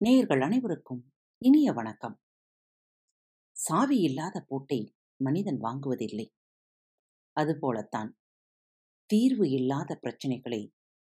நேயர்கள் 0.00 0.40
அனைவருக்கும் 0.40 1.12
இனிய 1.38 1.72
வணக்கம். 1.72 2.20
சாவி 3.52 3.98
இல்லாத 3.98 4.40
பூட்டை 4.40 4.94
மனிதன் 5.16 5.60
வாங்குவதில்லை. 5.60 6.26
அதுபோலத்தான் 7.32 8.16
தீர்வு 9.06 9.50
இல்லாத 9.50 9.98
பிரச்சனைகளை 10.02 10.70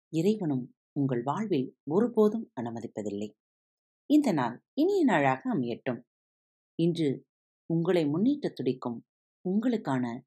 இறைவனும் 0.09 0.75
உங்கள் 0.93 1.23
வாழ்வில் 1.23 1.79
ஒருபோதும் 1.85 2.53
அனுமதிப்பதில்லை. 2.61 3.31
இந்த 4.07 4.33
நாள் 4.33 4.63
இனிய 4.73 5.05
நாளாக 5.05 5.55
அமையட்டும். 5.55 6.01
இன்று 6.75 7.27
உங்களை 7.67 8.07
முன்னேற்ற 8.07 8.49
துடிக்கும் 8.49 9.07
உங்களுக்கான 9.49 10.23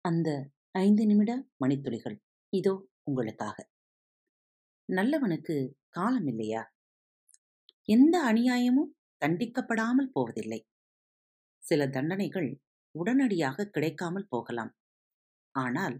அந்த 0.00 0.50
ஐந்து 0.70 1.06
நிமிட 1.06 1.46
மணித்துளிகள் 1.64 2.16
இதோ 2.48 2.88
உங்களுக்காக. 3.02 3.68
நல்லவனுக்கு 4.88 5.72
காலம் 5.88 6.26
இல்லையா 6.26 6.75
எந்த 7.88 8.14
அநியாயமும் 8.30 8.92
தண்டிக்கப்படாமல் 9.22 10.12
போவதில்லை. 10.14 10.60
சில 11.62 11.82
தண்டனைகள் 11.88 12.48
உடனடியாக 12.94 13.66
கிடைக்காமல் 13.66 14.28
போகலாம். 14.28 14.72
ஆனால் 15.54 15.96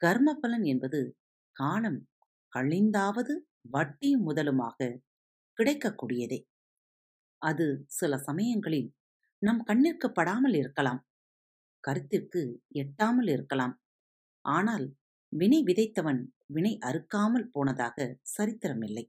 கர்ம 0.00 0.28
பலன் 0.34 0.64
என்பது 0.64 1.00
காலம் 1.56 2.00
கழிந்தாவது 2.52 3.34
வட்டியும் 3.74 4.24
முதலுமாக 4.28 4.88
கிடைக்கக்கூடியதே. 5.58 6.38
அது 7.42 7.66
சில 7.98 8.12
சமயங்களில் 8.18 8.88
நம் 9.42 9.62
கண்ணிற்கு 9.62 10.08
படாமல் 10.10 10.56
இருக்கலாம். 10.60 11.00
கருத்திற்கு 11.84 12.42
எட்டாமல் 12.82 13.28
இருக்கலாம். 13.28 13.74
ஆனால் 14.44 14.86
வினை 15.32 15.60
விதைத்தவன் 15.62 16.20
வினை 16.46 16.72
அறுக்காமல் 16.88 17.50
போனதாக 17.54 17.96
சரித்திரமில்லை 18.36 19.04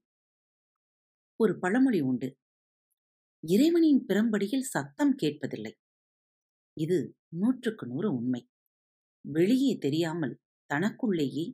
ஒரு 1.39 1.53
பழமொழி 1.59 1.99
உண்டு. 2.01 2.27
இறைவனின் 3.43 4.01
பிறம்படியில் 4.05 4.69
சத்தம் 4.69 5.13
கேட்பதில்லை. 5.21 5.73
இது 6.77 6.97
நூற்றுக்கு 7.29 7.85
நூறு 7.87 8.09
உண்மை. 8.13 8.41
வெளியே 9.25 9.73
தெரியாமல் 9.77 10.35
தனக்குள்ளேயே 10.69 11.45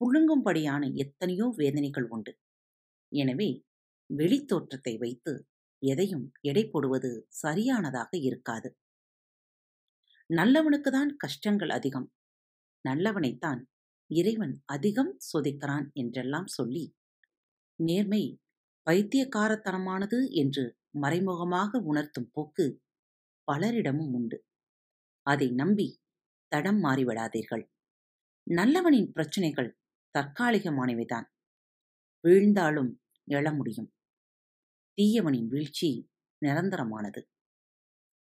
புழுங்கும்படியான 0.00 0.82
எத்தனையோ 0.94 1.46
வேதனைகள் 1.56 2.06
உண்டு. 2.08 2.32
எனவே 3.12 3.50
வெளித்தோற்றத்தை 4.10 4.94
வைத்து 4.98 5.32
எதையும் 5.82 6.26
எடை 6.40 6.64
போடுவது 6.66 7.10
சரியானதாக 7.28 8.10
இருக்காது. 8.18 8.68
நல்லவனுக்குதான் 10.30 11.10
கஷ்டங்கள் 11.16 11.68
அதிகம். 11.68 12.08
நல்லவனைத்தான் 12.84 13.60
இறைவன் 14.10 14.54
அதிகம் 14.66 15.12
சொதிக்கிறான் 15.30 15.86
என்றெல்லாம் 15.92 16.48
சொல்லி 16.48 16.84
நேர்மை 17.78 18.22
பைத்தியக்காரத்தனமானது 18.86 20.30
என்று 20.30 20.78
மறைமுகமாக 20.90 21.78
உணர்த்தும் 21.78 22.30
போக்கு 22.32 22.82
பலரிடமும் 23.52 24.12
உண்டு. 24.12 24.44
அதை 25.22 25.50
நம்பி 25.50 26.02
தடம் 26.48 26.82
மாறிவிடாதீர்கள். 26.84 27.64
நல்லவனின் 28.46 29.12
பிரச்சனைகள் 29.12 29.78
தற்காலிகமானவைதான். 30.18 31.28
வீழ்ந்தாலும் 32.28 32.90
எழ 33.30 33.56
முடியும். 33.56 33.92
தீயவனின் 34.94 35.46
வீழ்ச்சி 35.46 36.10
நிரந்தரமானது. 36.42 37.22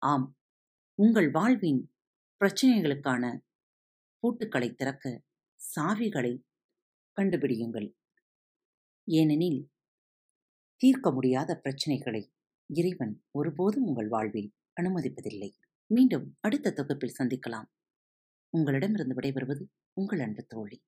ஆம் 0.01 0.38
உங்கள் 0.99 1.31
வாழ்வின் 1.31 1.91
பிரச்சனைகளுக்கான 2.41 3.39
பூட்டுக்களை 4.23 4.75
திறக்க 4.75 5.23
சாவிகளை 5.75 6.33
கண்டுபிடியுங்கள். 7.17 7.89
ஏனெனில் 9.07 9.59
தீர்க்க 10.78 11.12
முடியாத 11.12 11.62
பிரச்சனைகளை 11.64 12.31
இறைவன் 12.66 13.23
ஒருபோதும் 13.31 13.84
உங்கள் 13.84 14.08
வாழ்வில் 14.08 14.54
அனுமதிப்பதில்லை. 14.81 15.52
மீண்டும் 15.88 16.36
அடுத்த 16.40 16.74
தொகுப்பில் 16.74 17.16
சந்திக்கலாம். 17.19 17.68
உங்களிடமிருந்து 18.50 19.16
விடைபெறுவது 19.16 19.64
உங்கள் 19.94 20.19
அன்பு 20.19 20.46
தோழி. 20.47 20.84